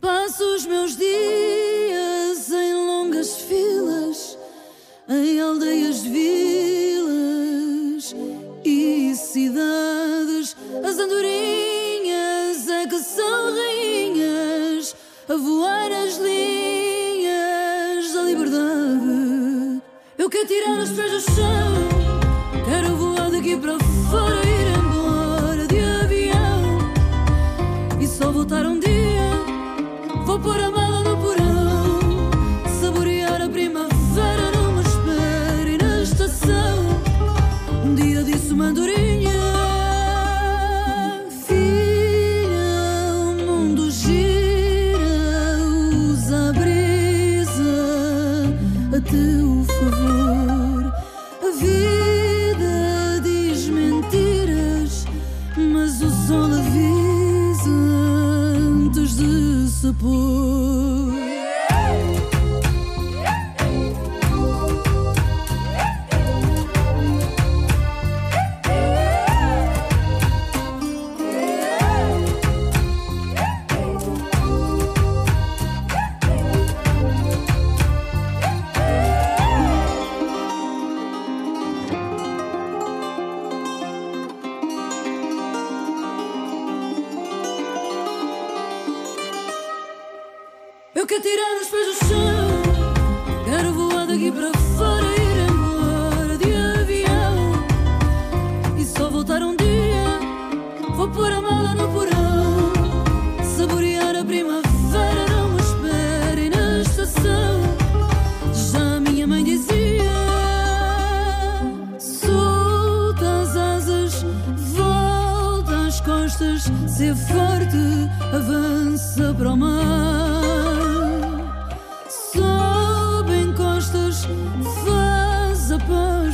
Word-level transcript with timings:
Passo 0.00 0.42
os 0.54 0.64
meus 0.64 0.96
dias 0.96 2.50
em 2.50 2.74
longas 2.86 3.42
filas, 3.42 4.38
em 5.06 5.38
aldeias, 5.38 6.00
vilas 6.00 8.14
e 8.64 9.14
cidades. 9.14 10.56
As 10.82 10.98
andorinhas 10.98 12.66
é 12.68 12.86
que 12.86 12.98
são 12.98 13.54
rainhas 13.54 14.96
a 15.28 15.36
voar 15.36 15.92
as 15.92 16.16
linhas 16.16 18.10
da 18.14 18.22
liberdade. 18.22 19.82
Eu 20.16 20.30
quero 20.30 20.46
tirar 20.46 20.78
os 20.78 20.92
pés 20.92 21.12
do 21.12 21.20
chão, 21.20 21.74
quero 22.64 22.96
voar 22.96 23.30
daqui 23.30 23.54
para 23.54 23.78
fora, 24.10 24.40
ir 24.46 24.78
embora 24.78 25.66
de 25.66 25.78
avião 25.78 26.78
e 28.00 28.06
só 28.06 28.32
voltar 28.32 28.64
um 28.64 28.80
dia. 28.80 28.89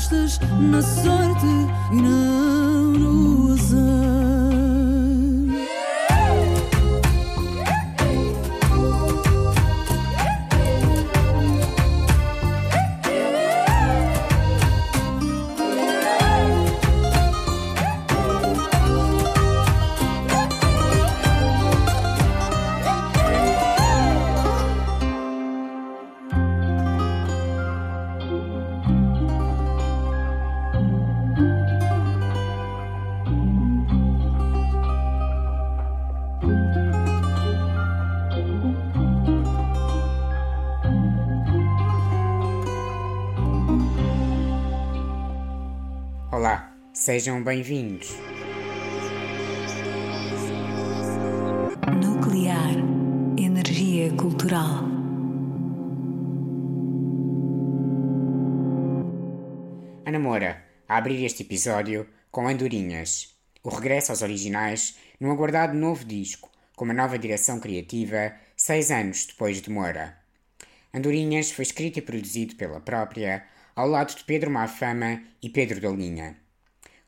Apostas 0.07 0.39
na 0.61 0.83
sorte 0.83 1.47
e 1.93 1.97
não 1.97 2.93
no 2.93 3.53
azar. 3.53 4.16
Sejam 47.06 47.41
bem-vindos. 47.41 48.17
Nuclear. 52.03 52.75
Energia 53.39 54.11
cultural. 54.17 54.83
Ana 60.05 60.19
Moura, 60.19 60.65
a 60.89 60.97
abrir 60.97 61.25
este 61.25 61.45
episódio 61.45 62.09
com 62.33 62.49
Andorinhas, 62.49 63.37
o 63.62 63.69
regresso 63.69 64.11
aos 64.11 64.22
originais 64.22 64.99
num 65.21 65.31
aguardado 65.31 65.78
novo 65.78 66.05
disco, 66.05 66.50
com 66.75 66.87
uma 66.87 66.93
nova 66.93 67.16
direção 67.16 67.61
criativa, 67.61 68.34
seis 68.56 68.91
anos 68.91 69.27
depois 69.27 69.62
de 69.62 69.71
Moura. 69.71 70.19
Andorinhas 70.93 71.53
foi 71.53 71.62
escrito 71.62 72.00
e 72.00 72.03
produzido 72.03 72.56
pela 72.56 72.81
própria, 72.81 73.45
ao 73.77 73.87
lado 73.87 74.12
de 74.12 74.25
Pedro 74.25 74.50
Mafama 74.50 75.22
e 75.41 75.49
Pedro 75.49 75.81
da 75.81 75.91
Linha. 75.91 76.45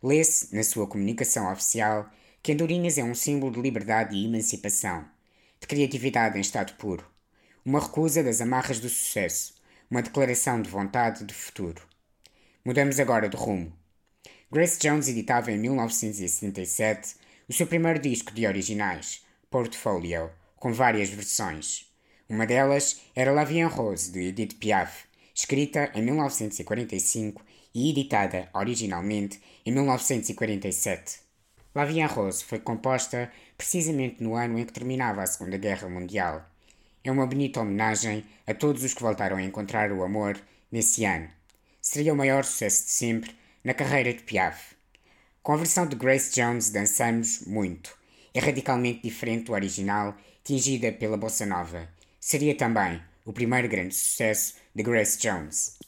Lê-se, 0.03 0.55
na 0.55 0.63
sua 0.63 0.87
comunicação 0.87 1.51
oficial, 1.51 2.09
que 2.41 2.53
Andorinhas 2.53 2.99
é 2.99 3.03
um 3.03 3.17
símbolo 3.17 3.53
de 3.53 3.61
liberdade 3.61 4.15
e 4.15 4.27
emancipação, 4.27 5.05
de 5.61 5.67
criatividade 5.67 6.39
em 6.39 6.41
estado 6.41 6.75
puro, 6.75 7.05
uma 7.65 7.81
recusa 7.81 8.23
das 8.23 8.41
amarras 8.41 8.79
do 8.79 8.89
sucesso, 8.89 9.55
uma 9.91 10.01
declaração 10.01 10.63
de 10.63 10.71
vontade 10.71 11.25
de 11.25 11.35
futuro. 11.35 11.83
Mudamos 12.65 13.01
agora 13.01 13.29
de 13.29 13.37
rumo. 13.37 13.73
Grace 14.53 14.79
Jones 14.79 15.09
editava 15.09 15.51
em 15.51 15.59
1977 15.59 17.17
o 17.49 17.53
seu 17.53 17.67
primeiro 17.67 17.99
disco 17.99 18.33
de 18.33 18.47
originais, 18.47 19.25
Portfolio, 19.51 20.31
com 20.55 20.73
várias 20.73 21.11
versões. 21.11 21.87
Uma 22.29 22.47
delas 22.47 23.01
era 23.17 23.33
La 23.33 23.43
Vie 23.43 23.63
en 23.63 23.67
Rose, 23.67 24.13
de 24.13 24.29
Edith 24.29 24.59
Piaf, 24.59 25.07
escrita 25.35 25.91
em 25.95 26.03
1945 26.03 27.48
e 27.79 27.91
editada 27.91 28.49
originalmente 28.53 29.41
em 29.65 29.71
1947. 29.71 31.21
La 31.75 31.85
Vie 31.85 32.01
en 32.01 32.07
Rose 32.07 32.43
foi 32.43 32.59
composta 32.59 33.31
precisamente 33.57 34.21
no 34.21 34.35
ano 34.35 34.59
em 34.59 34.65
que 34.65 34.73
terminava 34.73 35.23
a 35.23 35.27
Segunda 35.27 35.57
Guerra 35.57 35.89
Mundial. 35.89 36.45
É 37.05 37.13
uma 37.13 37.27
bonita 37.27 37.61
homenagem 37.61 38.25
a 38.49 38.53
todos 38.53 38.83
os 38.83 38.95
que 38.95 39.03
voltaram 39.03 39.37
a 39.37 39.43
encontrar 39.43 39.93
o 39.93 40.03
amor 40.03 40.41
nesse 40.73 41.05
ano. 41.05 41.29
Seria 41.81 42.13
o 42.13 42.17
maior 42.17 42.45
sucesso 42.45 42.87
de 42.87 42.91
sempre 42.91 43.31
na 43.63 43.75
carreira 43.75 44.13
de 44.13 44.25
Piaf. 44.25 44.75
Com 45.41 45.53
a 45.53 45.57
versão 45.57 45.87
de 45.87 45.95
Grace 45.95 46.35
Jones 46.35 46.71
dançamos 46.71 47.47
muito. 47.47 47.97
É 48.35 48.41
radicalmente 48.41 49.03
diferente 49.03 49.45
do 49.45 49.53
original, 49.53 50.17
tingida 50.43 50.91
pela 50.91 51.17
bossa 51.17 51.47
nova. 51.47 51.89
Seria 52.19 52.57
também 52.57 53.01
o 53.25 53.33
primeiro 53.33 53.69
grande 53.69 53.95
sucesso 53.95 54.57
de 54.75 54.83
Grace 54.83 55.17
Jones. 55.19 55.79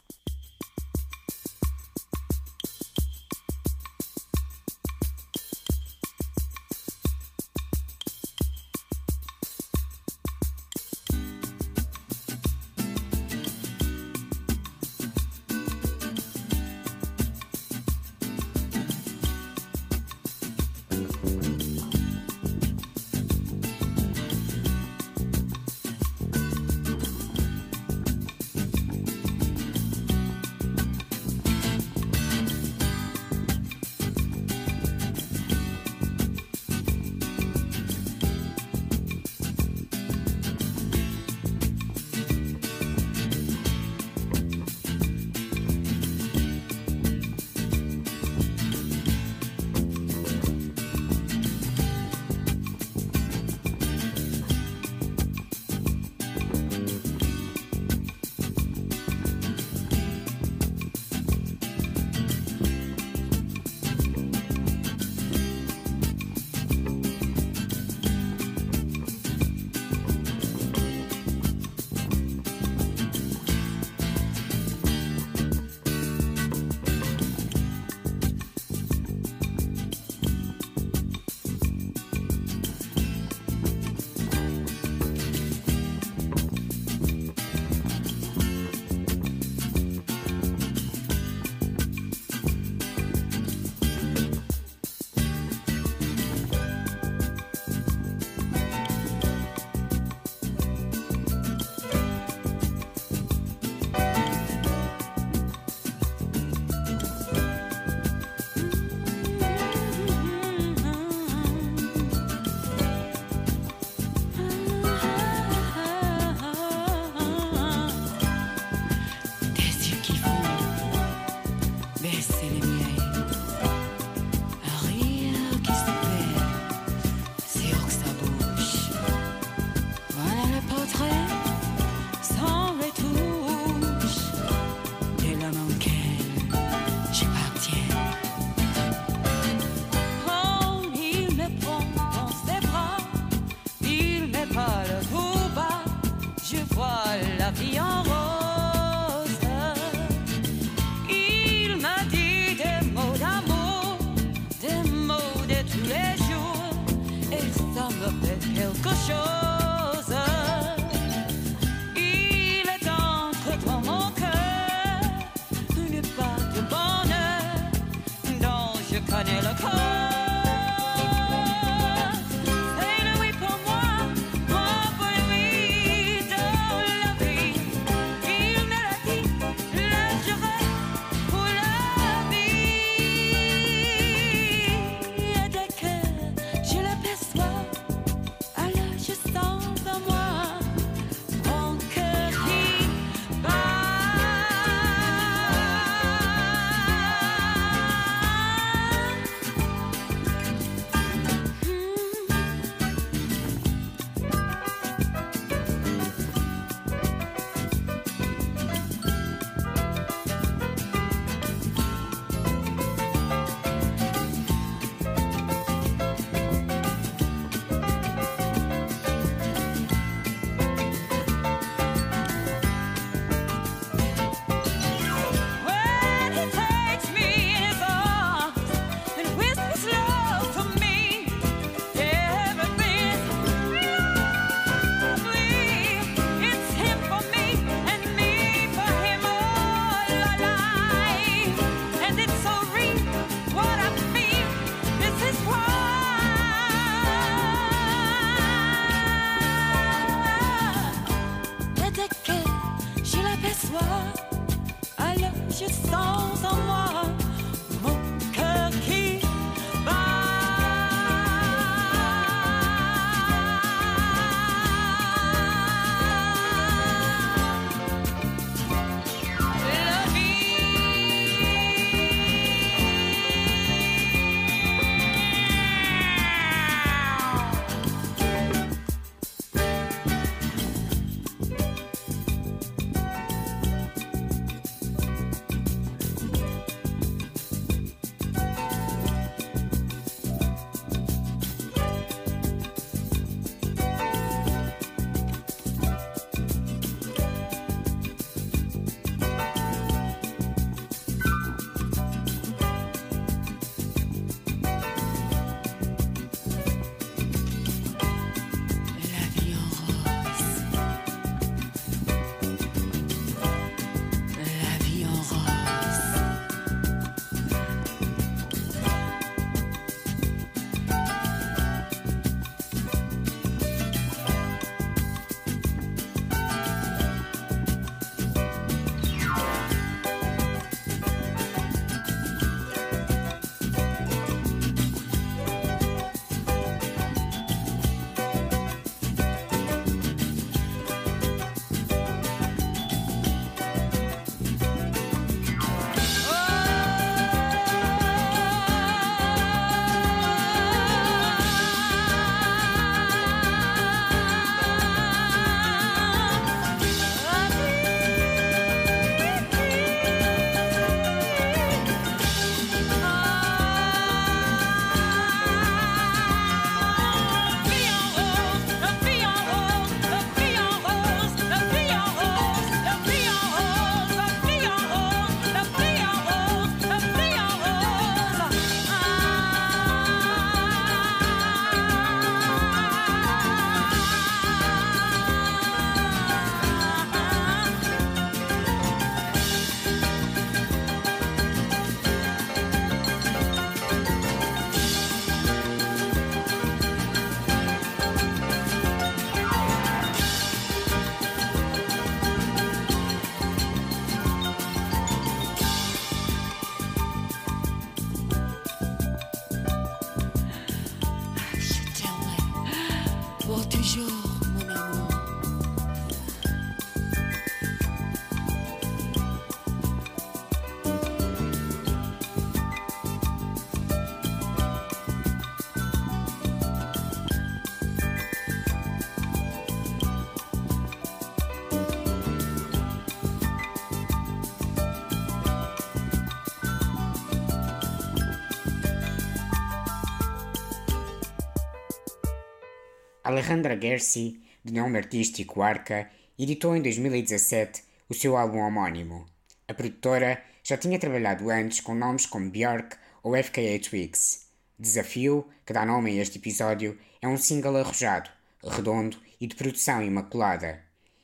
Alejandra 443.30 443.80
Gersi, 443.80 444.40
de 444.64 444.72
nome 444.72 444.98
artístico 444.98 445.62
Arca, 445.62 446.10
editou 446.36 446.74
em 446.74 446.82
2017 446.82 447.84
o 448.08 448.12
seu 448.12 448.36
álbum 448.36 448.58
homónimo. 448.58 449.24
A 449.68 449.72
produtora 449.72 450.42
já 450.64 450.76
tinha 450.76 450.98
trabalhado 450.98 451.48
antes 451.48 451.80
com 451.80 451.94
nomes 451.94 452.26
como 452.26 452.50
Björk 452.50 452.96
ou 453.22 453.40
FKA 453.40 453.78
Twigs. 453.78 454.48
Desafio, 454.76 455.46
que 455.64 455.72
dá 455.72 455.86
nome 455.86 456.10
a 456.10 456.22
este 456.22 456.38
episódio, 456.38 456.98
é 457.22 457.28
um 457.28 457.36
single 457.36 457.76
arrojado, 457.76 458.28
redondo 458.64 459.16
e 459.40 459.46
de 459.46 459.54
produção 459.54 460.02
imaculada. 460.02 460.82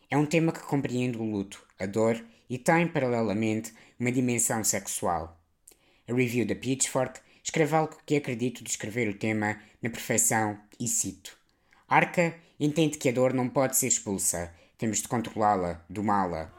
É 0.09 0.17
um 0.17 0.27
tema 0.27 0.53
que 0.53 0.61
compreende 0.61 1.19
o 1.19 1.25
luto, 1.25 1.67
a 1.77 1.87
dor 1.87 2.25
e 2.49 2.57
tem, 2.57 2.87
paralelamente, 2.87 3.75
uma 3.99 4.13
dimensão 4.13 4.63
sexual. 4.63 5.43
A 6.09 6.15
review 6.15 6.47
da 6.47 6.55
Pitchfork 6.55 7.19
escreve 7.43 7.75
algo 7.75 7.97
que 8.07 8.15
acredito 8.15 8.63
descrever 8.63 9.09
o 9.09 9.19
tema 9.19 9.61
na 9.83 9.91
perfeição 9.91 10.57
e 10.79 10.87
cito. 10.87 11.36
Arca 11.89 12.35
entende 12.59 12.99
que 12.99 13.09
a 13.09 13.13
dor 13.13 13.33
não 13.33 13.49
pode 13.49 13.77
ser 13.77 13.87
expulsa, 13.87 14.53
temos 14.77 15.01
de 15.01 15.07
controlá-la, 15.07 15.85
domá-la. 15.89 16.53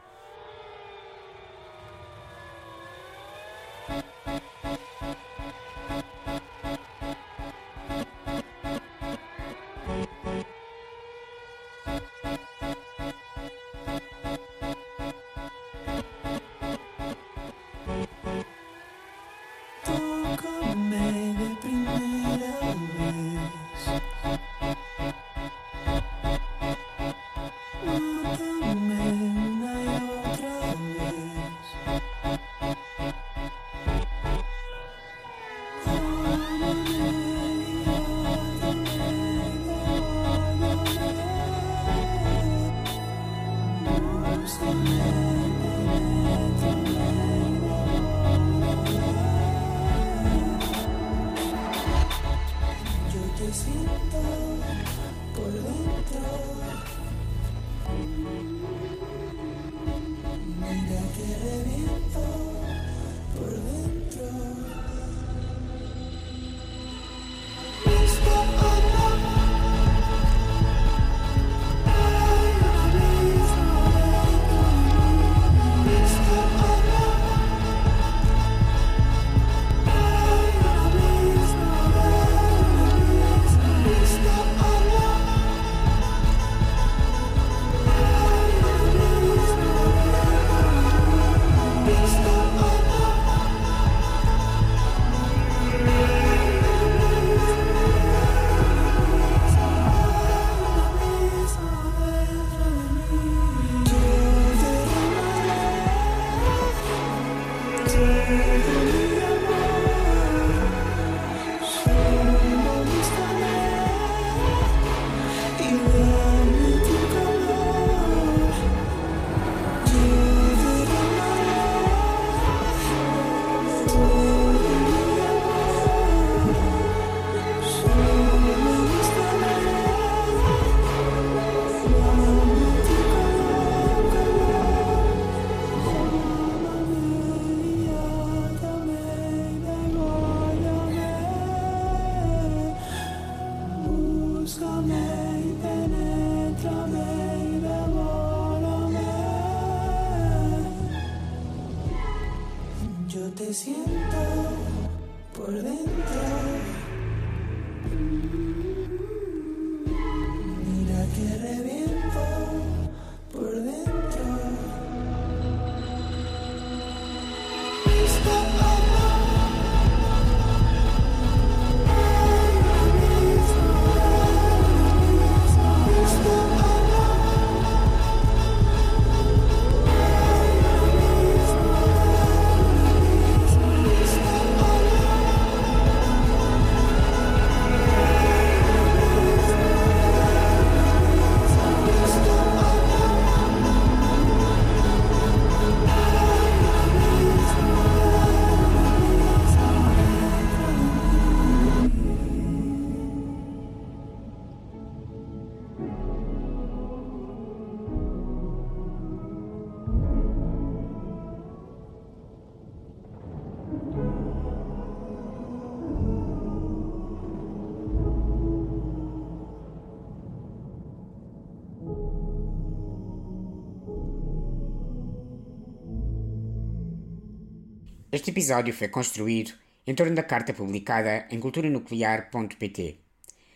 Este 228.28 228.38
episódio 228.42 228.74
foi 228.74 228.90
construído 228.90 229.54
em 229.88 229.96
torno 229.96 230.14
da 230.14 230.22
carta 230.22 230.54
publicada 230.54 231.26
em 231.32 231.40
culturanuclear.pt, 231.40 233.00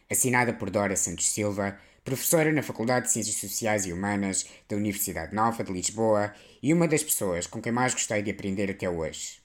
assinada 0.09 0.53
por 0.53 0.69
Dora 0.69 0.95
Santos 0.95 1.27
Silva, 1.27 1.77
professora 2.05 2.53
na 2.53 2.63
Faculdade 2.63 3.07
de 3.07 3.11
Ciências 3.11 3.35
Sociais 3.35 3.85
e 3.85 3.91
Humanas 3.91 4.47
da 4.69 4.77
Universidade 4.77 5.35
Nova 5.35 5.61
de 5.61 5.73
Lisboa 5.73 6.33
e 6.63 6.73
uma 6.73 6.87
das 6.87 7.03
pessoas 7.03 7.47
com 7.47 7.61
quem 7.61 7.73
mais 7.73 7.93
gostei 7.93 8.21
de 8.21 8.31
aprender 8.31 8.71
até 8.71 8.89
hoje. 8.89 9.41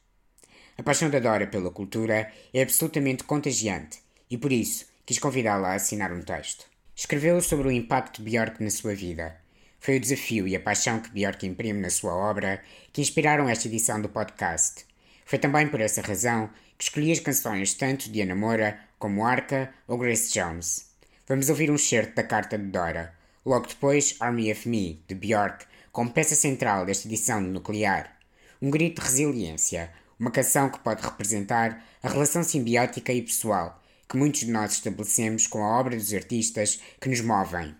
A 0.79 0.83
paixão 0.85 1.11
da 1.11 1.19
Dora 1.19 1.49
pela 1.49 1.73
cultura 1.73 2.33
é 2.55 2.63
absolutamente 2.63 3.25
contagiante 3.25 3.99
e 4.31 4.39
por 4.39 4.53
isso 4.53 4.87
quis 5.05 5.19
convidá-la 5.19 5.71
a 5.71 5.75
assinar 5.75 6.13
um 6.13 6.23
texto. 6.23 6.67
Escreveu 6.95 7.41
sobre 7.41 7.67
o 7.67 7.73
impacto 7.73 8.23
de 8.23 8.31
Björk 8.31 8.63
na 8.63 8.71
sua 8.71 8.95
vida. 8.95 9.37
Foi 9.81 9.97
o 9.97 10.01
desafio 10.01 10.47
e 10.47 10.55
a 10.55 10.61
paixão 10.61 11.01
que 11.01 11.11
Björk 11.11 11.45
imprime 11.45 11.81
na 11.81 11.91
sua 11.91 12.15
obra 12.15 12.63
que 12.93 13.01
inspiraram 13.01 13.49
esta 13.49 13.67
edição 13.67 14.01
do 14.01 14.09
podcast. 14.09 14.86
Foi 15.27 15.39
também 15.39 15.69
por 15.69 15.81
essa 15.83 16.01
razão 16.01 16.49
que 16.79 16.85
escolhi 16.85 17.13
as 17.13 17.21
canções 17.21 17.75
tanto 17.75 18.11
de 18.11 18.23
Ana 18.23 18.35
Moura 18.35 18.81
como 18.99 19.27
Arca 19.27 19.75
ou 19.87 19.99
Grace 19.99 20.33
Jones. 20.33 20.91
Vamos 21.29 21.51
ouvir 21.51 21.71
um 21.71 21.77
certo 21.77 22.15
da 22.15 22.23
carta 22.23 22.57
de 22.57 22.65
Dora, 22.69 23.15
Logo 23.47 23.69
depois, 23.69 24.17
Army 24.19 24.51
of 24.51 24.69
Me, 24.69 25.05
de 25.07 25.15
Björk, 25.15 25.67
como 25.93 26.11
peça 26.11 26.35
central 26.35 26.85
desta 26.85 27.07
edição 27.07 27.41
de 27.41 27.49
Nuclear. 27.49 28.19
Um 28.61 28.71
grito 28.71 29.01
de 29.01 29.07
resiliência, 29.07 29.93
uma 30.19 30.33
canção 30.33 30.69
que 30.69 30.81
pode 30.81 31.01
representar 31.01 31.81
a 32.03 32.09
relação 32.09 32.43
simbiótica 32.43 33.13
e 33.13 33.23
pessoal 33.23 33.81
que 34.09 34.17
muitos 34.17 34.41
de 34.41 34.51
nós 34.51 34.73
estabelecemos 34.73 35.47
com 35.47 35.63
a 35.63 35.79
obra 35.79 35.97
dos 35.97 36.13
artistas 36.13 36.81
que 37.01 37.09
nos 37.09 37.21
movem. 37.21 37.73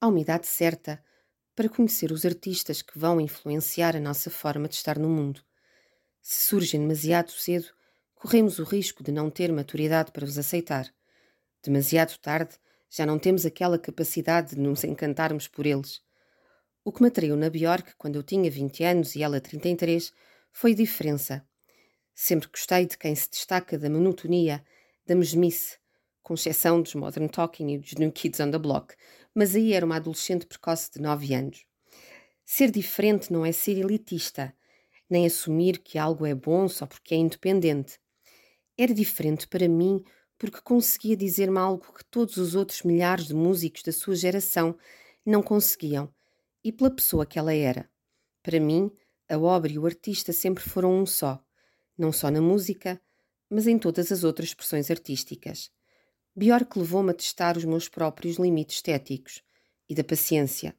Há 0.00 0.08
uma 0.08 0.20
idade 0.20 0.46
certa 0.46 1.04
para 1.54 1.68
conhecer 1.68 2.10
os 2.10 2.24
artistas 2.24 2.80
que 2.80 2.98
vão 2.98 3.20
influenciar 3.20 3.94
a 3.94 4.00
nossa 4.00 4.30
forma 4.30 4.68
de 4.68 4.76
estar 4.76 4.98
no 4.98 5.08
mundo. 5.10 5.42
Se 6.22 6.46
surgem 6.46 6.80
demasiado 6.80 7.32
cedo, 7.32 7.66
corremos 8.14 8.60
o 8.60 8.64
risco 8.64 9.02
de 9.02 9.10
não 9.10 9.28
ter 9.28 9.50
maturidade 9.50 10.12
para 10.12 10.24
os 10.24 10.38
aceitar. 10.38 10.88
Demasiado 11.60 12.16
tarde, 12.18 12.54
já 12.88 13.04
não 13.04 13.18
temos 13.18 13.44
aquela 13.44 13.76
capacidade 13.76 14.54
de 14.54 14.60
nos 14.60 14.84
encantarmos 14.84 15.48
por 15.48 15.66
eles. 15.66 16.00
O 16.84 16.92
que 16.92 17.02
me 17.02 17.08
atraiu 17.08 17.36
na 17.36 17.50
Bjork 17.50 17.94
quando 17.98 18.14
eu 18.16 18.22
tinha 18.22 18.48
20 18.48 18.84
anos 18.84 19.16
e 19.16 19.22
ela 19.22 19.40
33 19.40 20.12
foi 20.52 20.74
diferença. 20.74 21.44
Sempre 22.14 22.48
gostei 22.48 22.86
de 22.86 22.96
quem 22.96 23.16
se 23.16 23.28
destaca 23.28 23.76
da 23.76 23.90
monotonia, 23.90 24.64
da 25.04 25.16
mesmice, 25.16 25.76
com 26.22 26.34
exceção 26.34 26.80
dos 26.80 26.94
Modern 26.94 27.26
Talking 27.26 27.68
e 27.68 27.78
dos 27.78 27.94
New 27.94 28.12
Kids 28.12 28.38
on 28.38 28.52
the 28.52 28.58
Block, 28.58 28.94
mas 29.34 29.56
aí 29.56 29.72
era 29.72 29.84
uma 29.84 29.96
adolescente 29.96 30.46
precoce 30.46 30.88
de 30.92 31.00
9 31.00 31.34
anos. 31.34 31.66
Ser 32.44 32.70
diferente 32.70 33.32
não 33.32 33.44
é 33.44 33.50
ser 33.50 33.76
elitista, 33.78 34.54
nem 35.12 35.26
assumir 35.26 35.78
que 35.78 35.98
algo 35.98 36.24
é 36.24 36.34
bom 36.34 36.66
só 36.68 36.86
porque 36.86 37.14
é 37.14 37.18
independente. 37.18 38.00
Era 38.78 38.94
diferente 38.94 39.46
para 39.46 39.68
mim 39.68 40.02
porque 40.38 40.60
conseguia 40.62 41.16
dizer-me 41.16 41.58
algo 41.58 41.92
que 41.92 42.04
todos 42.06 42.36
os 42.38 42.54
outros 42.54 42.82
milhares 42.82 43.26
de 43.26 43.34
músicos 43.34 43.82
da 43.82 43.92
sua 43.92 44.16
geração 44.16 44.76
não 45.24 45.42
conseguiam, 45.42 46.12
e 46.64 46.72
pela 46.72 46.90
pessoa 46.90 47.24
que 47.26 47.38
ela 47.38 47.54
era. 47.54 47.88
Para 48.42 48.58
mim, 48.58 48.90
a 49.28 49.38
obra 49.38 49.70
e 49.70 49.78
o 49.78 49.86
artista 49.86 50.32
sempre 50.32 50.64
foram 50.64 50.92
um 50.92 51.06
só, 51.06 51.40
não 51.96 52.10
só 52.10 52.30
na 52.30 52.40
música, 52.40 53.00
mas 53.48 53.66
em 53.66 53.78
todas 53.78 54.10
as 54.10 54.24
outras 54.24 54.48
expressões 54.48 54.90
artísticas. 54.90 55.70
Bjork 56.34 56.76
levou-me 56.76 57.10
a 57.10 57.14
testar 57.14 57.56
os 57.56 57.64
meus 57.64 57.88
próprios 57.88 58.36
limites 58.36 58.76
estéticos 58.76 59.44
e 59.88 59.94
da 59.94 60.02
paciência, 60.02 60.74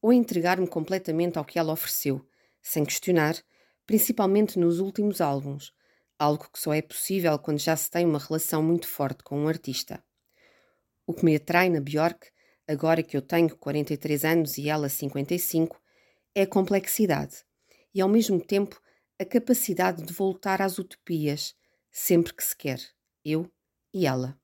ou 0.00 0.10
a 0.10 0.14
entregar-me 0.14 0.68
completamente 0.68 1.38
ao 1.38 1.44
que 1.44 1.58
ela 1.58 1.72
ofereceu, 1.72 2.24
sem 2.60 2.84
questionar, 2.84 3.34
principalmente 3.86 4.58
nos 4.58 4.78
últimos 4.78 5.20
álbuns, 5.20 5.72
algo 6.18 6.48
que 6.52 6.58
só 6.58 6.72
é 6.72 6.82
possível 6.82 7.38
quando 7.38 7.58
já 7.58 7.76
se 7.76 7.90
tem 7.90 8.04
uma 8.06 8.18
relação 8.18 8.62
muito 8.62 8.86
forte 8.86 9.22
com 9.22 9.38
um 9.38 9.48
artista. 9.48 10.02
O 11.06 11.12
que 11.12 11.24
me 11.24 11.36
atrai 11.36 11.68
na 11.68 11.80
Bjork, 11.80 12.30
agora 12.66 13.02
que 13.02 13.16
eu 13.16 13.22
tenho 13.22 13.56
43 13.56 14.24
anos 14.24 14.58
e 14.58 14.68
ela 14.68 14.88
55, 14.88 15.80
é 16.34 16.42
a 16.42 16.46
complexidade 16.46 17.44
e, 17.94 18.00
ao 18.00 18.08
mesmo 18.08 18.40
tempo, 18.40 18.80
a 19.20 19.24
capacidade 19.24 20.02
de 20.02 20.12
voltar 20.12 20.62
às 20.62 20.78
utopias 20.78 21.54
sempre 21.90 22.32
que 22.34 22.42
se 22.42 22.56
quer, 22.56 22.80
eu 23.24 23.50
e 23.92 24.06
ela. 24.06 24.41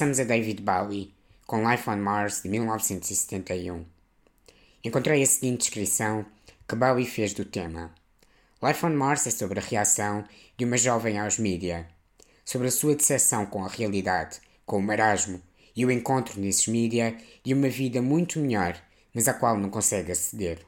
Passamos 0.00 0.18
a 0.18 0.24
David 0.24 0.62
Bowie, 0.62 1.12
com 1.46 1.70
Life 1.70 1.90
on 1.90 1.98
Mars 1.98 2.40
de 2.40 2.48
1971. 2.48 3.84
Encontrei 4.82 5.22
a 5.22 5.26
seguinte 5.26 5.58
descrição 5.58 6.24
que 6.66 6.74
Bowie 6.74 7.04
fez 7.04 7.34
do 7.34 7.44
tema. 7.44 7.94
Life 8.62 8.86
on 8.86 8.94
Mars 8.94 9.26
é 9.26 9.30
sobre 9.30 9.60
a 9.60 9.62
reação 9.62 10.24
de 10.56 10.64
uma 10.64 10.78
jovem 10.78 11.18
aos 11.18 11.38
mídia, 11.38 11.86
sobre 12.46 12.68
a 12.68 12.70
sua 12.70 12.94
decepção 12.94 13.44
com 13.44 13.62
a 13.62 13.68
realidade, 13.68 14.40
com 14.64 14.78
o 14.78 14.82
marasmo 14.82 15.42
e 15.76 15.84
o 15.84 15.90
encontro 15.90 16.40
nesses 16.40 16.66
mídia 16.66 17.14
de 17.44 17.52
uma 17.52 17.68
vida 17.68 18.00
muito 18.00 18.40
melhor, 18.40 18.82
mas 19.12 19.28
à 19.28 19.34
qual 19.34 19.58
não 19.58 19.68
consegue 19.68 20.12
aceder. 20.12 20.64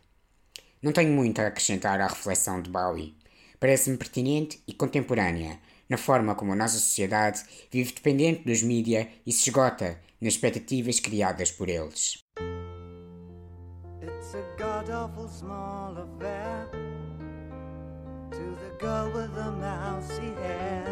Não 0.83 0.93
tenho 0.93 1.11
muito 1.11 1.41
a 1.41 1.47
acrescentar 1.47 2.03
à 2.03 2.07
reflexão 2.07 2.61
de 2.61 2.69
Bowie. 2.69 3.17
Parece-me 3.59 3.97
pertinente 3.97 4.63
e 4.69 4.75
contemporânea, 4.75 5.59
na 5.93 5.99
forma 5.99 6.35
como 6.35 6.55
a 6.55 6.57
nossa 6.57 6.79
sociedade 6.79 7.45
vive 7.71 7.93
dependente 7.93 8.45
dos 8.45 8.63
mídia 8.63 9.11
e 9.27 9.31
se 9.31 9.51
esgota 9.51 10.01
nas 10.21 10.33
expectativas 10.33 10.99
criadas 10.99 11.51
por 11.51 11.69
eles. 11.69 12.25
It's 14.01 14.35
a 14.35 14.43
god 14.57 14.91
awful 14.91 15.29
small 15.29 15.95
affair 15.99 16.67
to 18.31 18.57
the 18.57 18.75
girl 18.81 19.13
with 19.13 19.35
the 19.35 19.51
mousy 19.51 20.33
hair. 20.41 20.87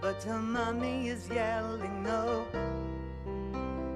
But 0.00 0.22
her 0.24 0.40
mummy 0.40 1.08
is 1.08 1.28
yelling 1.28 2.02
no, 2.02 2.46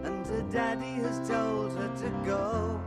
and 0.04 0.26
her 0.26 0.44
daddy 0.52 1.00
has 1.00 1.26
told 1.26 1.72
her 1.72 1.88
to 1.88 2.10
go. 2.26 2.78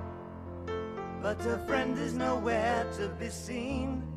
But 1.24 1.42
her 1.42 1.58
friend 1.66 1.98
is 1.98 2.14
nowhere 2.14 2.86
to 2.98 3.10
be 3.20 3.30
seen. 3.30 4.17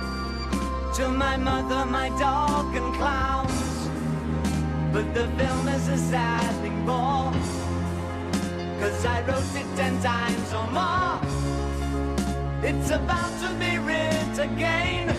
to 0.95 1.07
my 1.07 1.37
mother, 1.37 1.85
my 1.85 2.09
dog, 2.19 2.75
and 2.75 2.93
clowns. 2.95 3.89
But 4.91 5.13
the 5.13 5.27
film 5.37 5.67
is 5.69 5.87
a 5.87 5.97
sad 5.97 6.53
thing 6.61 6.85
for, 6.85 7.31
cause 8.81 9.05
I 9.05 9.21
wrote 9.21 9.55
it 9.55 9.65
ten 9.77 10.01
times 10.01 10.53
or 10.53 10.67
more. 10.71 11.19
It's 12.61 12.91
about 12.91 13.31
to 13.41 13.53
be 13.55 13.77
writ 13.77 14.37
again, 14.37 15.09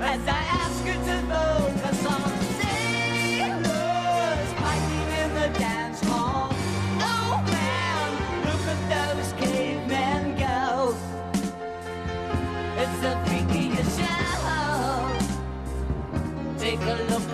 as 0.00 0.26
I 0.26 0.42
ask 0.62 0.86
you 0.86 0.94
to 0.94 1.16
focus 1.28 2.06
on 2.06 2.32
sailors 2.60 4.50
in 5.20 5.34
the 5.34 5.48
dance 5.58 6.00
hall. 6.04 6.48
Oh 7.00 7.42
man, 7.46 8.08
look 8.46 8.64
at 8.74 8.80
those 8.94 9.32
cavemen 9.34 10.36
go. 10.38 10.96
It's 12.78 12.98
the 13.00 13.31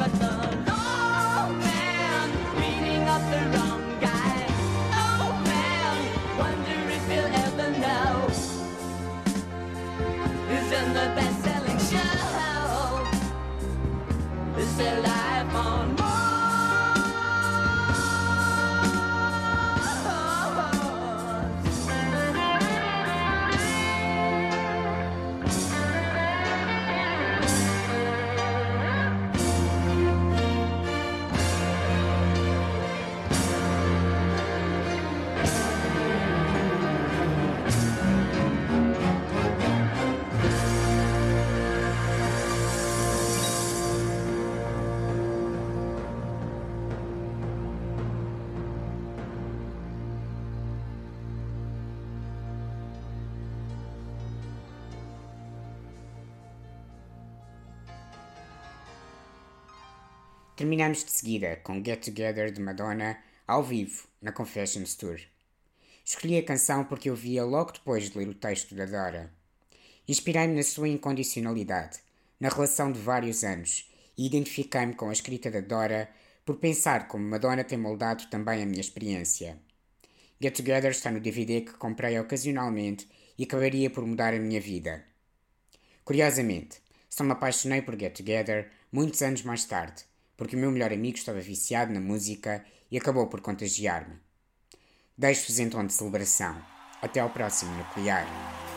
a 0.00 0.47
Terminamos 60.68 61.02
de 61.02 61.10
seguida 61.10 61.56
com 61.64 61.82
Get 61.82 62.04
Together 62.04 62.52
de 62.52 62.60
Madonna 62.60 63.18
ao 63.46 63.64
vivo 63.64 64.06
na 64.20 64.32
Confessions 64.32 64.94
Tour. 64.96 65.18
Escolhi 66.04 66.36
a 66.36 66.44
canção 66.44 66.84
porque 66.84 67.08
eu 67.08 67.16
via 67.16 67.42
logo 67.42 67.72
depois 67.72 68.10
de 68.10 68.18
ler 68.18 68.28
o 68.28 68.34
texto 68.34 68.74
da 68.74 68.84
Dora. 68.84 69.32
Inspirei-me 70.06 70.54
na 70.54 70.62
sua 70.62 70.86
incondicionalidade, 70.86 72.00
na 72.38 72.50
relação 72.50 72.92
de 72.92 73.00
vários 73.00 73.44
anos, 73.44 73.90
e 74.14 74.26
identifiquei-me 74.26 74.92
com 74.92 75.08
a 75.08 75.12
escrita 75.14 75.50
da 75.50 75.62
Dora 75.62 76.06
por 76.44 76.56
pensar 76.56 77.08
como 77.08 77.24
Madonna 77.24 77.64
tem 77.64 77.78
moldado 77.78 78.28
também 78.28 78.62
a 78.62 78.66
minha 78.66 78.82
experiência. 78.82 79.58
Get 80.38 80.54
Together 80.54 80.90
está 80.90 81.10
no 81.10 81.18
DVD 81.18 81.62
que 81.62 81.78
comprei 81.78 82.20
ocasionalmente 82.20 83.08
e 83.38 83.44
acabaria 83.44 83.88
por 83.88 84.04
mudar 84.04 84.34
a 84.34 84.38
minha 84.38 84.60
vida. 84.60 85.02
Curiosamente, 86.04 86.82
só 87.08 87.24
me 87.24 87.32
apaixonei 87.32 87.80
por 87.80 87.98
Get 87.98 88.14
Together 88.14 88.70
muitos 88.92 89.22
anos 89.22 89.42
mais 89.42 89.64
tarde, 89.64 90.04
porque 90.38 90.54
o 90.56 90.58
meu 90.58 90.70
melhor 90.70 90.92
amigo 90.92 91.18
estava 91.18 91.40
viciado 91.40 91.92
na 91.92 92.00
música 92.00 92.64
e 92.90 92.96
acabou 92.96 93.26
por 93.26 93.40
contagiar-me. 93.40 94.16
Deixo-vos 95.18 95.58
tom 95.68 95.84
de 95.84 95.92
celebração. 95.92 96.56
Até 97.02 97.20
ao 97.20 97.30
próximo 97.30 97.76
Nuclear. 97.76 98.67